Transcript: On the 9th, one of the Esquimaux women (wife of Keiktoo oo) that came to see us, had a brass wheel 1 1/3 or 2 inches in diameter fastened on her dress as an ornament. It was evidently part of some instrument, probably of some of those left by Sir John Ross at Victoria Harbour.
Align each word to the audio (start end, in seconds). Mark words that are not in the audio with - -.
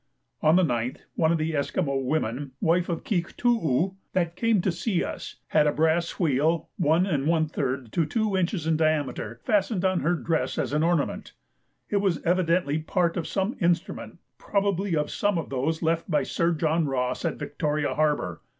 On 0.41 0.55
the 0.55 0.63
9th, 0.63 1.01
one 1.13 1.31
of 1.31 1.37
the 1.37 1.55
Esquimaux 1.55 1.97
women 1.99 2.53
(wife 2.59 2.89
of 2.89 3.03
Keiktoo 3.03 3.63
oo) 3.63 3.97
that 4.13 4.35
came 4.35 4.59
to 4.61 4.71
see 4.71 5.03
us, 5.03 5.35
had 5.49 5.67
a 5.67 5.71
brass 5.71 6.19
wheel 6.19 6.69
1 6.77 7.03
1/3 7.05 7.95
or 7.99 8.05
2 8.07 8.35
inches 8.35 8.65
in 8.65 8.77
diameter 8.77 9.39
fastened 9.43 9.85
on 9.85 9.99
her 9.99 10.15
dress 10.15 10.57
as 10.57 10.73
an 10.73 10.81
ornament. 10.81 11.33
It 11.87 11.97
was 11.97 12.19
evidently 12.23 12.79
part 12.79 13.15
of 13.15 13.27
some 13.27 13.55
instrument, 13.61 14.17
probably 14.39 14.95
of 14.95 15.11
some 15.11 15.37
of 15.37 15.51
those 15.51 15.83
left 15.83 16.09
by 16.09 16.23
Sir 16.23 16.51
John 16.53 16.87
Ross 16.87 17.23
at 17.23 17.37
Victoria 17.37 17.93
Harbour. 17.93 18.41